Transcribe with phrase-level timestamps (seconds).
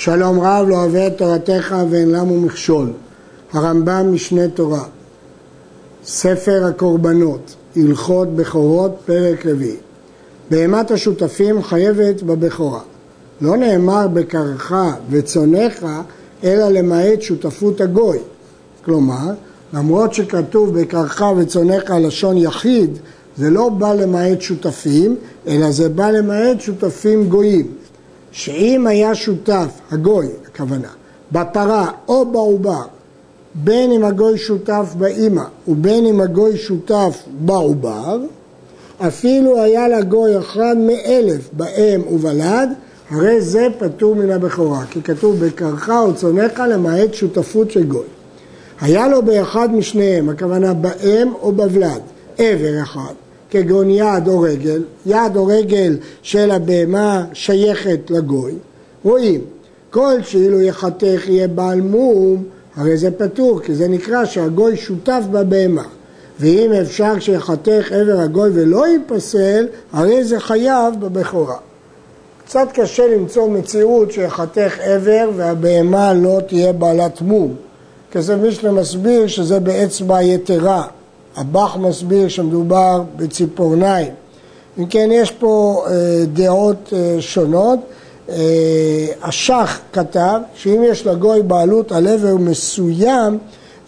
[0.00, 2.92] שלום רב לא אוהב את תורתך ואין למו מכשול.
[3.52, 4.84] הרמב"ם משנה תורה.
[6.04, 9.76] ספר הקורבנות, הלכות בכורות, פרק רביעי.
[10.50, 12.80] בהמת השותפים חייבת בבכורה.
[13.40, 14.72] לא נאמר בקרך
[15.10, 15.86] וצונך,
[16.44, 18.18] אלא למעט שותפות הגוי.
[18.84, 19.32] כלומר,
[19.72, 22.98] למרות שכתוב בקרך וצונך לשון יחיד,
[23.36, 25.16] זה לא בא למעט שותפים,
[25.48, 27.66] אלא זה בא למעט שותפים גויים.
[28.32, 30.88] שאם היה שותף, הגוי, הכוונה,
[31.32, 32.82] בפרה או בעובר,
[33.54, 38.18] בין אם הגוי שותף באימא ובין אם הגוי שותף בעובר,
[38.98, 42.68] אפילו היה לגוי אחד מאלף באם ובלד,
[43.10, 48.06] הרי זה פטור מן הבכורה, כי כתוב בקרך וצונך למעט שותפות של גוי.
[48.80, 52.00] היה לו באחד משניהם, הכוונה באם או בוולד,
[52.38, 53.14] עבר אחד,
[53.50, 58.54] כגון יד או רגל, יד או רגל של הבהמה שייכת לגוי,
[59.04, 59.40] רואים,
[59.90, 62.44] כל שאילו יחתך יהיה בעל מום,
[62.76, 65.84] הרי זה פטור, כי זה נקרא שהגוי שותף בבהמה.
[66.40, 71.56] ואם אפשר שיחתך עבר הגוי ולא ייפסל, הרי זה חייב בבכורה.
[72.44, 77.54] קצת קשה למצוא מציאות שיחתך עבר והבהמה לא תהיה בעלת מום.
[78.12, 80.86] כזה מישנה מסביר שזה באצבע יתרה.
[81.38, 84.12] הבח מסביר שמדובר בציפורניים.
[84.78, 87.78] אם כן, יש פה אה, דעות אה, שונות.
[88.28, 93.38] אה, השח כתב שאם יש לגוי בעלות על עבר מסוים,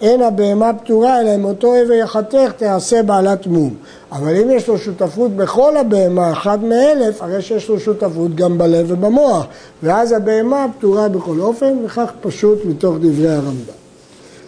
[0.01, 3.75] אין הבהמה פטורה, אלא אם אותו עבר יחתך תעשה בעלת מום.
[4.13, 8.87] אבל אם יש לו שותפות בכל הבהמה, אחד מאלף, הרי שיש לו שותפות גם בלב
[8.89, 9.47] ובמוח,
[9.83, 13.73] ואז הבהמה פטורה בכל אופן, וכך פשוט מתוך דברי הרמב"ם.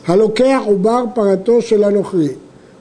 [0.07, 2.29] הלוקח עובר פרתו של הנוכרי,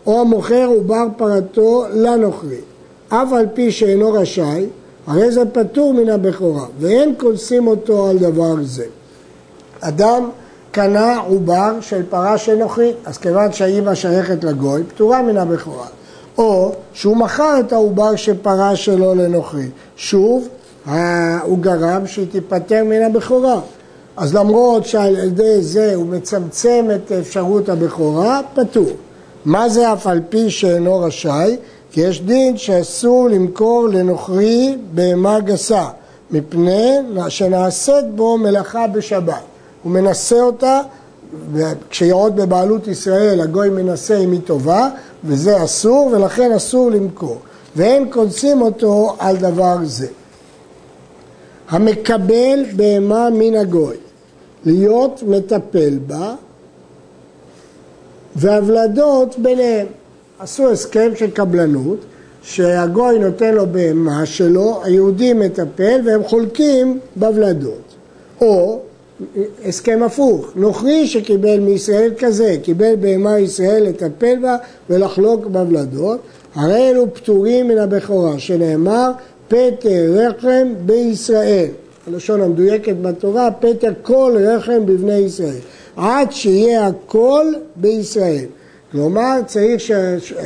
[0.08, 2.62] או המוכר עובר פרתו לנוכרי,
[3.10, 4.66] אף על פי שאינו רשאי,
[5.08, 8.86] הרי זה פטור מן הבכורה, ואין כונסים אותו על דבר זה.
[9.80, 10.30] אדם
[10.72, 15.88] קנה עובר של פרה של נוכרי, אז כיוון שהאימא שייכת לגוי, פטורה מן הבכורה.
[16.38, 19.68] או שהוא מכר את העובר של פרה שלו לנוכרי.
[19.96, 20.48] שוב,
[21.44, 23.60] הוא גרם שהיא תיפטר מן הבכורה.
[24.18, 28.90] אז למרות שעל ידי זה הוא מצמצם את אפשרות הבכורה, פטור.
[29.46, 31.58] מה זה אף על פי שאינו רשאי?
[31.92, 35.88] כי יש דין שאסור למכור לנוכרי בהמה גסה,
[36.32, 36.98] מפני
[37.30, 39.42] שנעשית בו מלאכה בשבת.
[39.84, 40.82] הוא מנסה אותה,
[41.54, 44.90] וכשהיא עוד בבעלות ישראל, הגוי מנסה אם היא טובה,
[45.24, 47.38] וזה אסור, ולכן אסור למכור.
[47.76, 50.08] ואין קונסים אותו על דבר זה.
[51.70, 53.96] המקבל בהמה מן הגוי,
[54.66, 56.34] להיות מטפל בה,
[58.36, 59.88] והוולדות ביניהם.
[60.40, 61.98] עשו הסכם של קבלנות,
[62.44, 67.82] שהגוי נותן לו בהמה שלו, היהודי מטפל והם חולקים בוולדות.
[68.42, 68.80] או
[69.66, 74.58] הסכם הפוך, נוכרי שקיבל מישראל כזה, קיבל בהמה ישראל לטפל בה
[74.90, 76.20] ולחלוק בוולדות,
[76.56, 79.12] הרי אלו פטורים מן הבכורה, שנאמר
[79.48, 81.68] פטר רחם בישראל.
[82.08, 85.60] הלשון המדויקת בתורה, פטר כל רחם בבני ישראל.
[85.96, 87.46] עד שיהיה הכל
[87.76, 88.46] בישראל.
[88.92, 89.82] כלומר, צריך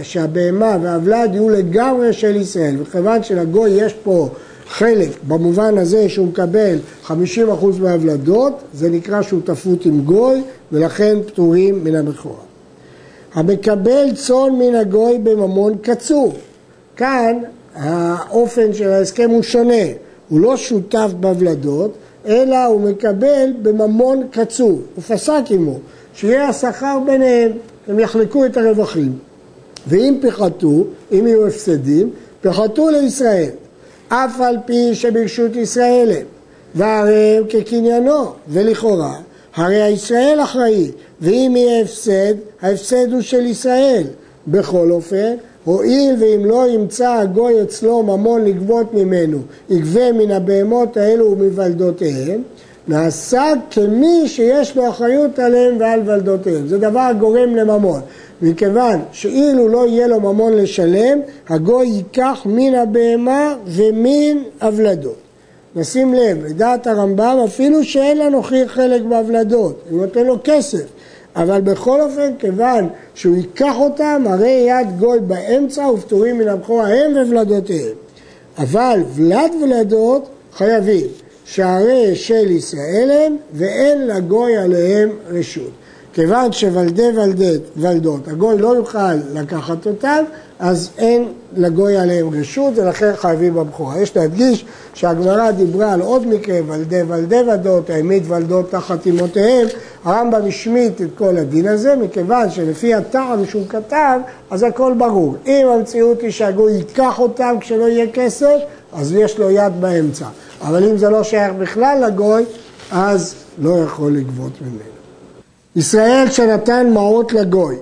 [0.04, 2.76] שהבהמה והוולד יהיו לגמרי של ישראל.
[2.82, 4.30] וכיוון שלגוי יש פה
[4.68, 6.78] חלק במובן הזה שהוא מקבל
[7.08, 7.12] 50%
[7.80, 10.42] מהוולדות, זה נקרא שותפות עם גוי,
[10.72, 12.36] ולכן פטורים מן הבכורה.
[13.34, 16.36] המקבל צאן מן הגוי בממון קצוב.
[16.98, 17.38] כאן
[17.76, 19.86] האופן של ההסכם הוא שונה,
[20.30, 21.92] הוא לא שותף בוולדות,
[22.26, 25.80] אלא הוא מקבל בממון קצוב, הוא פסק עמו,
[26.16, 27.52] שיהיה השכר ביניהם,
[27.88, 29.18] הם יחלקו את הרווחים.
[29.88, 32.10] ואם פיחתו, אם יהיו הפסדים,
[32.42, 33.50] פיחתו לישראל.
[34.08, 36.26] אף על פי שברשות ישראל הם,
[36.76, 39.16] והרי הם כקניינו, ולכאורה,
[39.56, 40.92] הרי הישראל אחראי,
[41.22, 44.04] ואם יהיה הפסד, ההפסד הוא של ישראל.
[44.48, 45.34] בכל אופן,
[45.64, 49.38] הואיל ואם לא ימצא הגוי אצלו ממון לגבות ממנו,
[49.70, 52.42] יגבה מן הבהמות האלו ומוולדותיהם,
[52.88, 56.68] נעשה כמי שיש לו אחריות עליהם ועל ולדותיהם.
[56.68, 58.02] זה דבר גורם לממון.
[58.42, 65.16] מכיוון שאילו לא יהיה לו ממון לשלם, הגוי ייקח מן הבהמה ומן הוולדות.
[65.76, 70.84] נשים לב, לדעת הרמב"ם, אפילו שאין לנוכרי חלק בהוולדות, הוא נותן לו כסף,
[71.36, 77.12] אבל בכל אופן, כיוון שהוא ייקח אותם, הרי יד גוי באמצע ופטורים מן הבכורה הם
[77.12, 77.96] וולדותיהם.
[78.58, 81.08] אבל ולד ולדות חייבים,
[81.46, 85.72] שהרי של ישראל הם ואין לגוי עליהם רשות.
[86.16, 90.24] כיוון שוולדי ולדת, ולדות, הגוי לא יוכל לקחת אותם,
[90.60, 94.00] אז אין לגוי עליהם רשות ולכן חייבים בבכורה.
[94.00, 99.68] יש להדגיש שהגמרא דיברה על עוד מקרה, ולדי ולדי ודות, העמיד ולדות תחת אמותיהם,
[100.04, 104.20] הרמב"ם השמיט את כל הדין הזה, מכיוון שלפי הטעם שהוא כתב,
[104.50, 105.36] אז הכל ברור.
[105.46, 108.58] אם המציאות היא שהגוי ייקח אותם כשלא יהיה כסף,
[108.94, 110.26] אז יש לו יד באמצע.
[110.62, 112.44] אבל אם זה לא שייך בכלל לגוי,
[112.92, 114.95] אז לא יכול לגבות ממנו.
[115.76, 117.76] ישראל שנתן מעות לגוי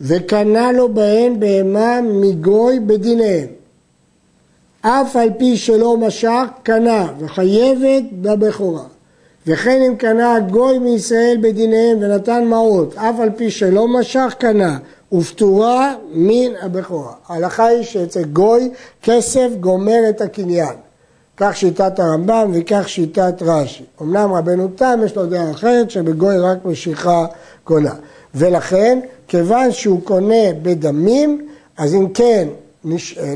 [0.00, 3.48] וקנה לו בהן בהמה מגוי בדיניהם.
[4.80, 8.84] אף על פי שלא משך, קנה וחייבת בבכורה.
[9.46, 14.78] וכן אם קנה גוי מישראל בדיניהם ונתן מעות, אף על פי שלא משך, קנה,
[15.12, 17.12] ופטורה מן הבכורה.
[17.28, 18.70] ההלכה היא שאצל גוי
[19.02, 20.74] כסף גומר את הקניין.
[21.36, 23.84] כך שיטת הרמב"ם וכך שיטת רש"י.
[24.02, 27.26] אמנם רבנו תם יש לו דעה אחרת שבגוי רק משיכה
[27.64, 27.94] קונה.
[28.34, 31.48] ולכן, כיוון שהוא קונה בדמים,
[31.78, 32.48] אז אם כן,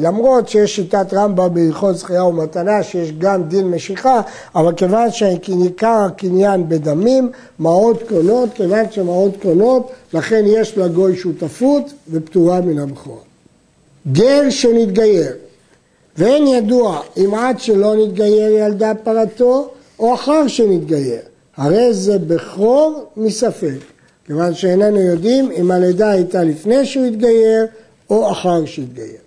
[0.00, 4.20] למרות שיש שיטת רמב"ם בהלכות זכייה ומתנה שיש גם דין משיכה,
[4.54, 12.60] אבל כיוון שעיקר הקניין בדמים, מעות קונות, כיוון שמעות קונות, לכן יש לגוי שותפות ופטורה
[12.60, 13.20] מן הבכורה.
[14.12, 15.32] גר שנתגייר
[16.18, 21.20] ואין ידוע אם עד שלא נתגייר ילדה פרתו או אחר שנתגייר.
[21.56, 23.78] הרי זה בכור מספק,
[24.26, 27.66] כיוון שאיננו יודעים אם הלידה הייתה לפני שהוא התגייר
[28.10, 29.18] או אחר שהתגייר.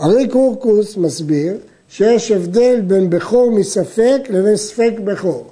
[0.00, 1.56] ארי קורקוס מסביר
[1.88, 5.46] שיש הבדל בין בכור מספק לבין ספק בכור.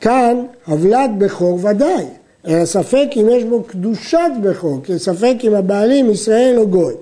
[0.00, 2.04] כאן הבלת בכור ודאי,
[2.46, 6.94] אלא ספק אם יש בו קדושת בכור, כי ספק אם הבעלים ישראל או גוי.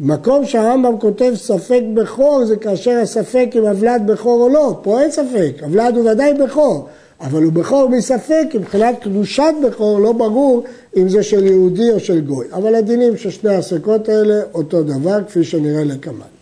[0.00, 5.10] מקום שהרמב"ם כותב ספק בכור זה כאשר הספק אם הוולד בכור או לא, פה אין
[5.10, 6.88] ספק, הוולד הוא ודאי בכור,
[7.20, 10.64] אבל הוא בכור מספק, מבחינת קדושת בכור לא ברור
[10.96, 15.24] אם זה של יהודי או של גוי, אבל הדינים של שני הספקות האלה אותו דבר
[15.24, 16.32] כפי שנראה לקמן.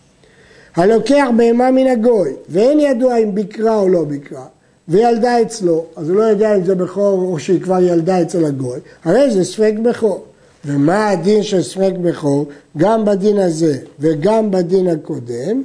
[0.77, 4.45] הלוקח בהמה מן הגוי ואין ידוע אם ביקרה או לא ביקרה
[4.89, 8.79] וילדה אצלו, אז הוא לא יודע אם זה בכור או שהיא כבר ילדה אצל הגוי,
[9.05, 10.25] הרי זה ספק בכור.
[10.65, 12.47] ומה הדין של ספק בכור?
[12.77, 15.63] גם בדין הזה וגם בדין הקודם,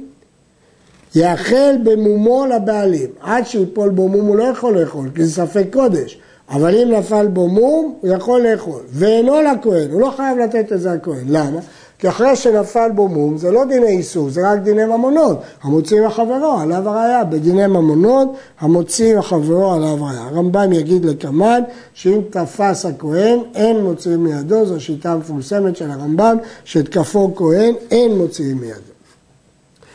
[1.14, 3.10] יאכל במומו לבעלים.
[3.20, 6.18] עד שיפול בו מום הוא לא יכול לאכול, כי זה ספק קודש.
[6.50, 8.82] אבל אם נפל בו מום, הוא יכול לאכול.
[8.88, 11.24] ואינו לכהן, הוא לא חייב לתת את זה לכהן.
[11.28, 11.60] למה?
[11.98, 15.38] כי אחרי שנפל בו מום זה לא דיני איסור, זה רק דיני ממונות.
[15.62, 17.24] המוציא מחברו עליו הראייה.
[17.24, 18.28] בדיני ממונות
[18.60, 20.22] המוציא מחברו עליו הראייה.
[20.22, 21.62] הרמב"ם יגיד לקמן
[21.94, 28.58] שאם תפס הכהן אין מוציאים מידו, זו שיטה מפורסמת של הרמב"ם שתקפו כהן אין מוציאים
[28.60, 28.96] מידו.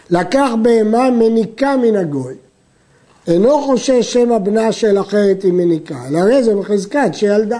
[0.10, 2.34] לקח בהמה מניקה מן הגוי.
[3.28, 7.60] אינו חושש שמא בנה של אחרת היא מניקה, אלא הרי זה מחזקת שילדה.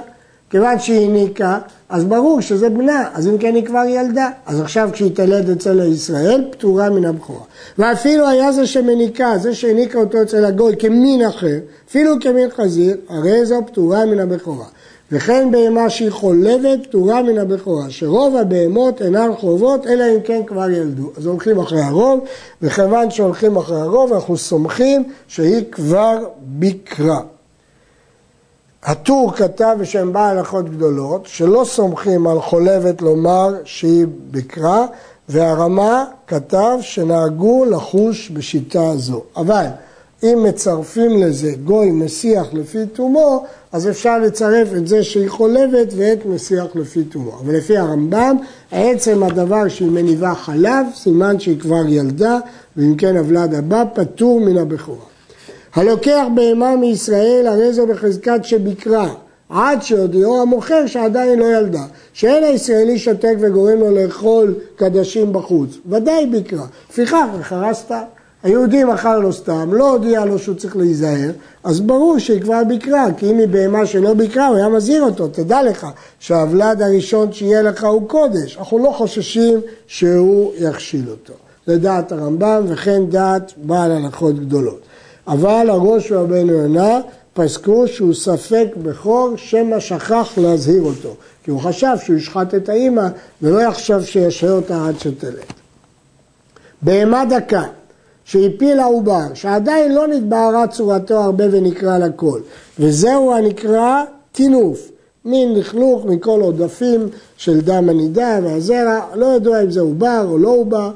[0.52, 1.60] כיוון שהיא הניקה,
[1.90, 4.30] אז ברור שזה בנה, אז אם כן היא כבר ילדה.
[4.46, 7.44] אז עכשיו כשהיא תלד אצל ישראל, פטורה מן הבכורה.
[7.78, 11.58] ואפילו היה זה שמניקה, זה שהניקה אותו אצל הגוי כמין אחר,
[11.90, 14.66] אפילו כמין חזיר, הרי זו פטורה מן הבכורה.
[15.12, 20.70] וכן בהמה שהיא חולבת, פטורה מן הבכורה, שרוב הבהמות אינן חובות, אלא אם כן כבר
[20.70, 21.12] ילדו.
[21.18, 22.20] אז הולכים אחרי הרוב,
[22.62, 27.20] וכיוון שהולכים אחרי הרוב, אנחנו סומכים שהיא כבר ביקרה.
[28.84, 34.86] הטור כתב בשם בעל הלכות גדולות, שלא סומכים על חולבת לומר שהיא בקרה,
[35.30, 39.24] והרמה כתב שנהגו לחוש בשיטה זו.
[39.38, 39.66] אבל
[40.24, 46.26] אם מצרפים לזה גוי מסיח לפי תומו, אז אפשר לצרף את זה שהיא חולבת ואת
[46.26, 47.40] מסיח לפי תומו.
[47.40, 48.38] אבל לפי הרמב"ם,
[48.72, 52.38] עצם הדבר שהיא מניבה חלב, סימן שהיא כבר ילדה,
[52.78, 55.11] ואם כן הוולד הבא פטור מן הבכורה.
[55.74, 59.14] הלוקח בהמה מישראל הרי זו בחזקת שביקרה
[59.50, 61.84] עד שהודיעו המוכר שעדיין לא ילדה.
[62.14, 66.66] שאין הישראלי שותק וגורם לו לאכול קדשים בחוץ, ודאי ביקרה.
[66.90, 68.02] לפיכך מכרה סתם.
[68.44, 71.32] היהודי מכר לו סתם, לא הודיע לו שהוא צריך להיזהר,
[71.64, 75.28] אז ברור שהיא כבר ביקרה, כי אם היא בהמה שלא ביקרה, הוא היה מזהיר אותו,
[75.28, 75.88] תדע לך
[76.20, 81.34] שהוולד הראשון שיהיה לך הוא קודש, אנחנו לא חוששים שהוא יכשיל אותו.
[81.68, 84.82] זה דעת הרמב"ם וכן דעת בעל הנחות גדולות.
[85.32, 87.00] אבל הראש ורבנו יונה
[87.34, 93.08] פסקו שהוא ספק בכור שמא שכח להזהיר אותו, כי הוא חשב שהוא ישחט את האימא
[93.42, 95.34] ולא יחשב שישהה אותה עד שתלד.
[96.82, 97.64] בהמה דקה
[98.26, 102.40] שהפילה עובר, שעדיין לא נתבהרה צורתו הרבה ונקרא לכל,
[102.80, 104.92] וזהו הנקרא טינוף,
[105.26, 107.08] מין לכלוך מכל עודפים
[107.38, 110.92] של דם הנידה והזרע, לא ידוע אם זה עובר או לא עובר.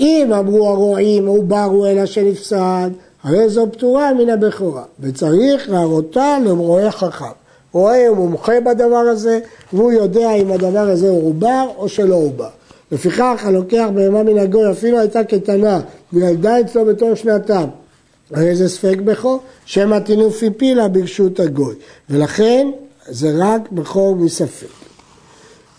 [0.00, 2.90] אם אמרו הרועים עובר הוא אלא שנפסד,
[3.24, 7.24] הרי זו פטורה מן הבכורה, וצריך להראותה למרועה חכם.
[7.72, 9.40] רואה הוא מומחה בדבר הזה,
[9.72, 12.48] והוא יודע אם הדבר הזה הוא עובר או שלא עובר.
[12.92, 15.80] לפיכך הלוקח בהמה מן הגוי אפילו הייתה קטנה
[16.12, 17.64] וילדה אצלו בתור שנתם
[18.30, 21.74] הרי זה ספק בכור, שמא טינוף הפילה ברשות הגוי
[22.10, 22.70] ולכן
[23.06, 24.66] זה רק בכור מספק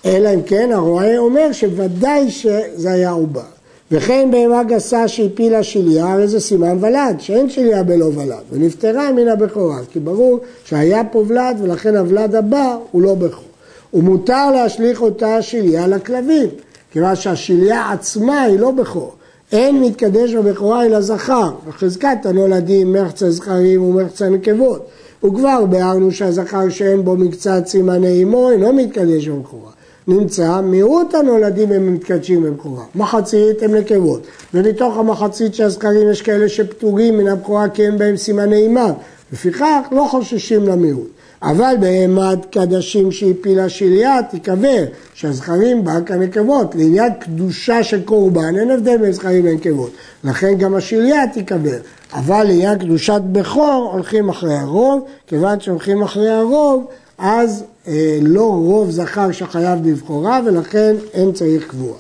[0.06, 3.55] אלא אם כן הרועה אומר שוודאי שזה היה עובר
[3.92, 9.28] וכן בהמה גסה שהפילה שליה, הרי זה סימן ולד, שאין שליה בלא ולד, ונפטרה מן
[9.28, 13.44] הבכורה, כי ברור שהיה פה ולד ולכן הוולד הבא הוא לא בכור.
[13.94, 16.50] ומותר להשליך אותה שליה לכלבים,
[16.92, 19.14] כיוון שהשליה עצמה היא לא בכור.
[19.52, 24.88] אין מתקדש בבכורה אלא זכר, וחזקת הנולדים מחצה זכרים ומחצה נקבות.
[25.24, 29.72] וכבר ביארנו שהזכר שאין בו מקצת סימני אמו אינו מתקדש בבכורה.
[30.08, 36.50] נמצא מיעוט הנולדים הם מתקדשים בבכורה, מחצית הם נקבות, ומתוך המחצית של הזכרים יש כאלה
[36.50, 38.92] שפטורים מן הבכורה כי אין בהם סימני אימם,
[39.34, 41.10] לפיכך לא חוששים למיעוט.
[41.42, 44.84] אבל בהמת קדשים שהפילה שליה תיקבר,
[45.14, 49.92] שהזכרים בה כנקבות, לעניין קדושה של קורבן אין הבדל בין זכרים לנקבות,
[50.24, 51.78] לכן גם השליה תיקבר,
[52.14, 56.86] אבל לעניין קדושת בכור הולכים אחרי הרוב, כיוון שהולכים אחרי הרוב
[57.18, 57.64] אז
[58.22, 61.98] לא רוב זכר שחייב בבכורה ולכן אין צריך קבועה.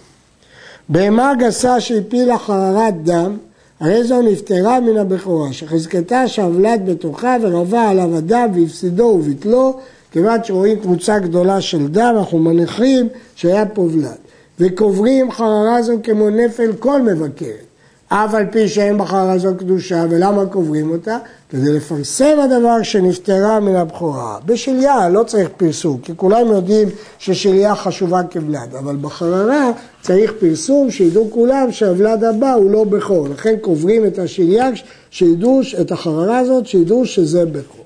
[0.89, 3.37] בהמה גסה שהפילה חררת דם,
[3.79, 9.79] הרי זו נפטרה מן הבכורה, שחזקתה שהוולד בתוכה ורבה עליו הדם והפסידו וביטלו,
[10.11, 14.17] כיוון שרואים קבוצה גדולה של דם, אנחנו מניחים שהיה פה ולד.
[14.59, 17.74] וקוברים חררה זו כמו נפל כל מבקרת.
[18.17, 21.17] אף על פי שאין בחררה זו קדושה, ולמה קוברים אותה?
[21.49, 24.37] כדי לפרסם הדבר שנפטרה מן הבכורה.
[24.45, 26.87] בשליה לא צריך פרסום, כי כולם יודעים
[27.19, 33.27] ששליה חשובה כבלד, אבל בחררה צריך פרסום שידעו כולם שהוולד הבא הוא לא בכור.
[33.27, 34.69] לכן קוברים את השליה,
[35.09, 37.85] שידעו את החררה הזאת, שידעו שזה בכור.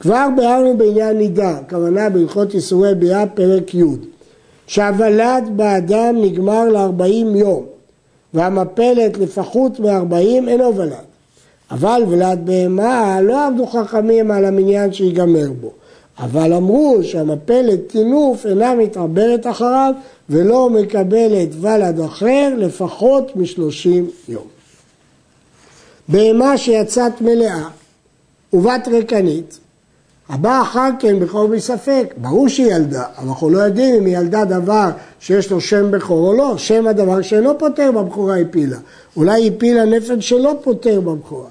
[0.00, 3.82] כבר ביארנו בעניין נידה, הכוונה בהלכות איסורי ביאה פרק י',
[4.66, 7.71] שהוולד באדם נגמר ל-40 יום.
[8.34, 11.12] והמפלת לפחות מארבעים אינו ולד.
[11.70, 15.70] אבל ולד בהמה לא עמדו חכמים על המניין שיגמר בו.
[16.18, 19.94] אבל אמרו שהמפלת טינוף אינה מתעברת אחריו
[20.30, 24.46] ולא מקבלת ולד אחר לפחות משלושים יום.
[26.08, 27.68] בהמה שיצאת מלאה
[28.52, 29.58] ובת ריקנית
[30.28, 34.44] הבא אחר כן בכור בספק, ברור שהיא ילדה, אבל אנחנו לא יודעים אם היא ילדה
[34.44, 38.78] דבר שיש לו שם בכור או לא, שם הדבר שאינו פותר בבכורה הפילה,
[39.16, 41.48] אולי הפילה נפל שלא פותר בבכורה.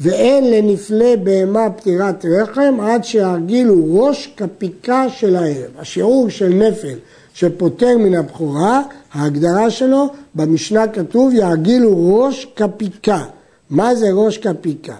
[0.00, 5.70] ואין לנפלה בהמה פטירת רחם עד שירגילו ראש כפיקה של הערב.
[5.78, 6.98] השיעור של נפל
[7.34, 13.24] שפוטר מן הבכורה, ההגדרה שלו, במשנה כתוב ירגילו ראש כפיקה.
[13.70, 14.94] מה זה ראש כפיקה?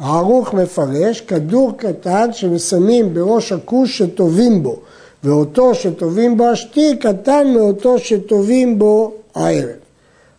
[0.00, 4.76] הערוך מפרש כדור קטן שמסמים בראש הכוש שטובים בו,
[5.24, 9.76] ואותו שטובים בו השתי קטן מאותו שטובים בו הערב.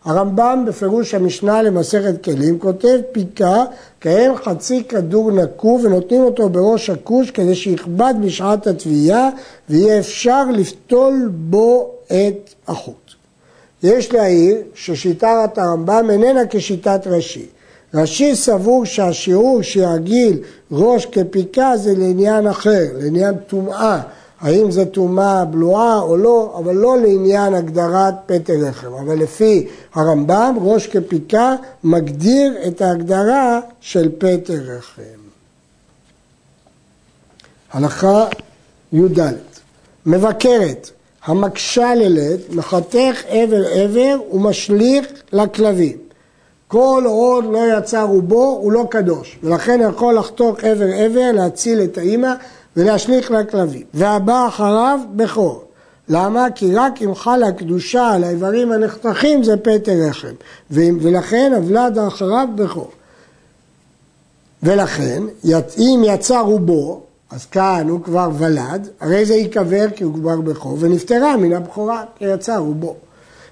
[0.04, 3.64] הרמב"ם בפירוש המשנה למסכת כלים כותב פיקה
[4.00, 9.30] כאין חצי כדור נקוב ונותנים אותו בראש הכוש כדי שיכבד בשעת התביעה
[9.70, 13.10] ויהיה אפשר לפתול בו את החוט.
[13.82, 17.46] יש להעיר ששיטת הרמב"ם איננה כשיטת ראשי.
[17.94, 20.38] רש"י סבור שהשיעור שירגיל
[20.72, 24.00] ראש כפיקה זה לעניין אחר, לעניין טומאה,
[24.40, 28.92] האם זו טומאה בלועה או לא, אבל לא לעניין הגדרת פטר לחם.
[28.92, 35.02] אבל לפי הרמב"ם, ראש כפיקה מגדיר את ההגדרה של פטר לחם.
[37.72, 38.26] הלכה
[38.92, 39.20] י"ד
[40.06, 40.90] מבקרת
[41.24, 45.96] המקשה ללד, מחתך עבר עבר ומשליך לכלבים.
[46.72, 51.98] כל עוד לא יצא רובו הוא לא קדוש, ולכן יכול לחתוך עבר עבר, להציל את
[51.98, 52.32] האימא
[52.76, 53.82] ולהשליך לכלבים.
[53.94, 55.64] והבא אחריו בכור.
[56.08, 56.46] למה?
[56.54, 60.34] כי רק אם חלה קדושה על האיברים הנחתכים זה פטר רחם,
[60.70, 62.90] ולכן הוולד אחריו בכור.
[64.62, 65.22] ולכן,
[65.78, 67.00] אם יצא רובו,
[67.30, 72.04] אז כאן הוא כבר ולד, הרי זה ייקבר כי הוא כבר בכור, ונפטרה מן הבכורה,
[72.18, 72.96] כי יצא רובו.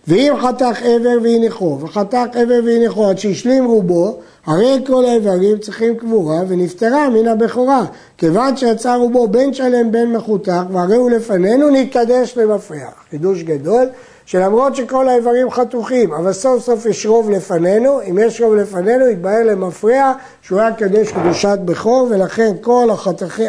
[0.09, 6.41] ואם חתך עבר והניחו, וחתך עבר והניחו עד שהשלים רובו, הרי כל האיברים צריכים קבורה
[6.49, 7.85] ונפטרה מן הבכורה.
[8.19, 13.05] כיוון שיצא רובו בין שלם בין מחותך, והרי הוא לפנינו נתקדש למפריח.
[13.11, 13.89] חידוש גדול,
[14.27, 19.43] שלמרות שכל האיברים חתוכים, אבל סוף סוף יש רוב לפנינו, אם יש רוב לפנינו יתבהר
[19.45, 22.89] למפריע שהוא היה קדש קדושת בכור, ולכן כל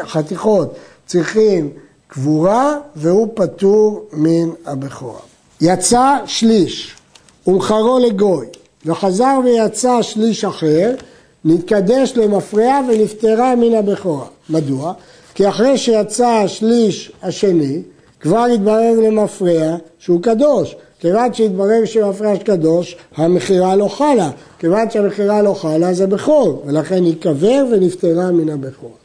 [0.01, 1.69] החתיכות צריכים
[2.07, 5.30] קבורה והוא פטור מן הבכורה.
[5.61, 6.95] יצא שליש
[7.47, 8.45] ומחרו לגוי
[8.85, 10.91] וחזר ויצא שליש אחר,
[11.45, 14.25] נתקדש למפרע ונפטרה מן הבכורה.
[14.49, 14.93] מדוע?
[15.33, 17.81] כי אחרי שיצא השליש השני,
[18.19, 20.75] כבר התברר למפרע שהוא קדוש.
[20.99, 24.29] כיוון שהתברר שמפרש קדוש, המכירה לא חלה.
[24.59, 28.95] כיוון שהמכירה לא חלה זה בכור, ולכן ייקבר ונפטרה מן הבכור.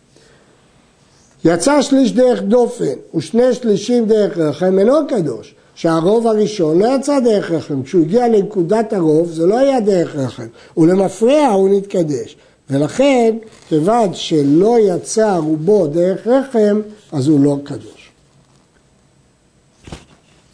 [1.44, 7.50] יצא שליש דרך דופן ושני שלישים דרך רחם אינו קדוש, שהרוב הראשון לא יצא דרך
[7.50, 12.36] רחם, כשהוא הגיע לנקודת הרוב זה לא היה דרך רחם, ולמפרע הוא נתקדש.
[12.70, 13.36] ולכן,
[13.68, 16.80] כיוון שלא יצא רובו דרך רחם,
[17.12, 18.10] אז הוא לא קדוש.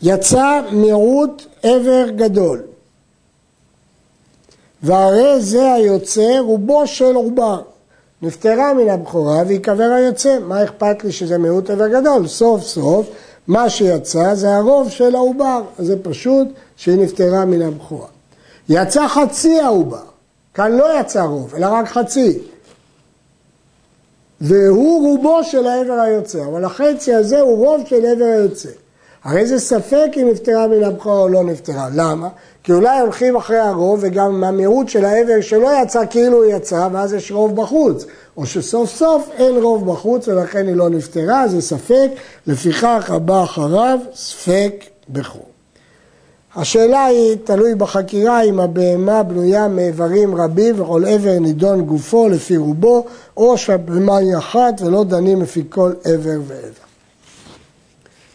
[0.03, 2.63] יצא מיעוט עבר גדול,
[4.83, 7.63] והרי זה היוצא רובו של עובר.
[8.23, 10.39] נפטרה מן הבכורה ויקבר היוצא.
[10.39, 12.27] מה אכפת לי שזה מיעוט עבר גדול?
[12.27, 13.07] סוף סוף
[13.47, 15.63] מה שיצא זה הרוב של העובר.
[15.79, 18.09] זה פשוט שהיא נפטרה מן הבכורה.
[18.69, 20.03] יצא חצי העובר.
[20.55, 22.39] כאן לא יצא רוב, אלא רק חצי.
[24.41, 28.69] והוא רובו של העבר היוצא, אבל החצי הזה הוא רוב של עבר היוצא.
[29.25, 31.89] הרי זה ספק אם נפטרה מן הבכורה או לא נפטרה.
[31.95, 32.29] למה?
[32.63, 37.13] כי אולי הולכים אחרי הרוב וגם מהמיעוט של העבר שלא יצא כאילו הוא יצא ואז
[37.13, 38.05] יש רוב בחוץ.
[38.37, 42.09] או שסוף סוף אין רוב בחוץ ולכן היא לא נפטרה, זה ספק,
[42.47, 45.47] לפיכך הבא אחריו ספק בכור.
[46.57, 53.05] השאלה היא, תלוי בחקירה, אם הבהמה בנויה מאיברים רבים וכל עבר נידון גופו לפי רובו,
[53.37, 56.69] או שהבהמה היא אחת ולא דנים לפי כל עבר ועבר.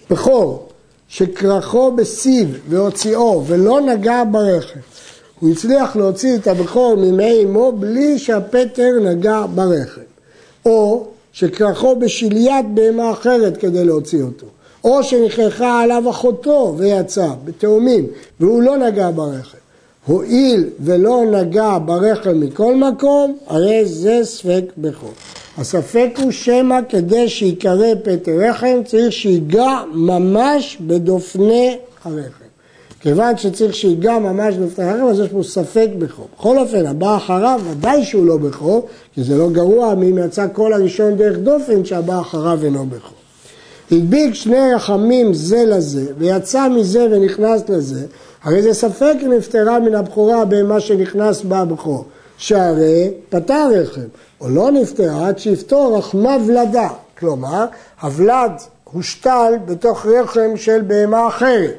[0.10, 0.70] בכור
[1.18, 4.80] שכרכו בסיב והוציאו ולא נגע ברחם,
[5.40, 10.02] הוא הצליח להוציא את הבכור ממי אמו בלי שהפטר נגע ברחם,
[10.66, 14.46] או שכרכו בשליית בהמה אחרת כדי להוציא אותו,
[14.84, 18.08] או שנכרחה עליו אחותו ויצא בתאומים
[18.40, 19.58] והוא לא נגע ברחם.
[20.06, 25.14] הואיל ולא נגע ברחם מכל מקום, הרי זה ספק בכור.
[25.58, 32.46] הספק הוא שמא כדי שיקרא פטר רחם צריך שיגע ממש בדופני הרחם.
[33.00, 36.28] כיוון שצריך שיגע ממש בדופני הרחם אז יש פה ספק בכור.
[36.38, 40.74] בכל אופן הבא אחריו ודאי שהוא לא בכור כי זה לא גרוע אם יצא כל
[40.74, 43.18] הראשון דרך דופן שהבא אחריו אינו בכור.
[43.92, 48.06] הדביק שני רחמים זה לזה ויצא מזה ונכנס לזה
[48.44, 52.06] הרי זה ספק אם נפטרה מן הבכורה במה שנכנס בה הבכור
[52.38, 54.02] שהרי פתר רחם
[54.42, 56.90] או לא נפטרה עד שיפתור רחמה ולדה.
[57.20, 57.66] כלומר,
[58.02, 58.52] הוולד
[58.84, 61.76] הושתל בתוך רחם של בהמה אחרת,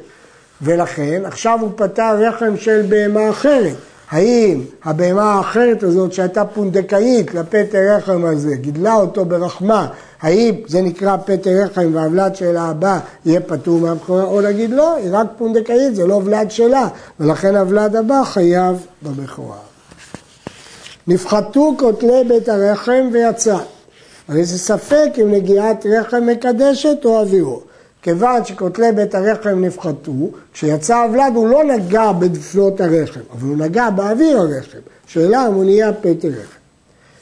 [0.62, 3.75] ולכן עכשיו הוא פתר רחם של בהמה אחרת.
[4.11, 9.88] האם הבהמה האחרת הזאת שהייתה פונדקאית לפטר רחם הזה, גידלה אותו ברחמה,
[10.21, 15.11] האם זה נקרא פטר רחם והוולד של האבא יהיה פטור מהבכורה, או להגיד לא, היא
[15.12, 16.88] רק פונדקאית, זה לא ולד שלה,
[17.21, 19.67] ולכן הוולד הבא חייב בבכורה.
[21.09, 23.57] נפחתו כותלי בית הרחם ויצא.
[24.29, 27.61] הרי זה ספק אם נגיעת רחם מקדשת או אווירו.
[28.03, 30.12] כיוון שכותלי בית הרחם נפחתו,
[30.53, 34.79] כשיצא הוולד הוא לא נגע בדפנות הרחם, אבל הוא נגע באוויר הרחם.
[35.07, 36.59] שאלה אם הוא נהיה פטר רחם.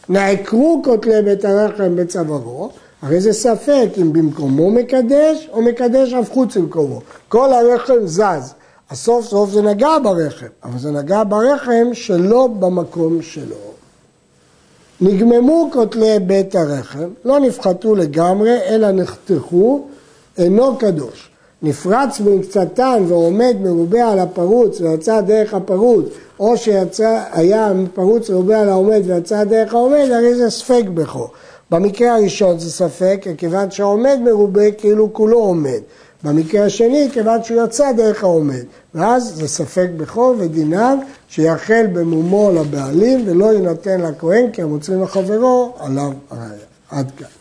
[0.09, 2.71] נעקרו כותלי בית הרחם בצווארו,
[3.03, 7.01] הרי זה ספק אם במקומו מקדש או מקדש אף חוץ למקומו.
[7.29, 8.55] כל הרחם זז.
[8.91, 13.76] אז סוף סוף זה נגע ברחם, אבל זה נגע ברחם שלא במקום שלו.
[15.01, 19.85] נגממו כותלי בית הרחם, לא נפחתו לגמרי, אלא נחתכו,
[20.39, 21.31] אינו קדוש.
[21.63, 26.07] נפרץ במקצתן ועומד מרובה על הפרוץ ויצא דרך הפרוץ,
[26.41, 31.29] או שהיה פרוץ מרובה על העומד ויצא דרך העומד, הרי זה ספק בכו.
[31.71, 35.81] במקרה הראשון זה ספק, כיוון שהעומד מרובה כאילו כולו עומד.
[36.27, 38.65] במקרה השני, כיוון שהוא יצא דרך העומד.
[38.95, 46.13] ואז זה ספק בכור ודיניו שיחל במומו לבעלים ולא יינתן לכהן כי המוצרים לחברו עליו
[46.31, 46.51] הראיה.
[46.91, 47.36] עד כאן.